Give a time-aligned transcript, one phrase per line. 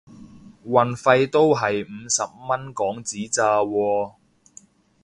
[0.65, 4.13] 運費都係五十蚊港紙咋喎